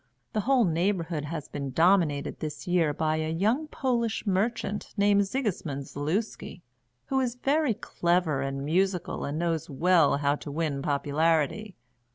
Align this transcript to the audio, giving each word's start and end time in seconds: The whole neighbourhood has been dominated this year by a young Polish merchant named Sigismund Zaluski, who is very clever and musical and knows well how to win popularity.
The 0.33 0.39
whole 0.39 0.63
neighbourhood 0.65 1.25
has 1.25 1.47
been 1.47 1.69
dominated 1.69 2.39
this 2.39 2.65
year 2.67 2.91
by 2.91 3.17
a 3.17 3.29
young 3.29 3.67
Polish 3.67 4.25
merchant 4.25 4.95
named 4.97 5.27
Sigismund 5.27 5.85
Zaluski, 5.85 6.63
who 7.05 7.19
is 7.19 7.35
very 7.35 7.75
clever 7.75 8.41
and 8.41 8.65
musical 8.65 9.25
and 9.25 9.37
knows 9.37 9.69
well 9.69 10.17
how 10.17 10.33
to 10.37 10.49
win 10.51 10.81
popularity. 10.81 11.75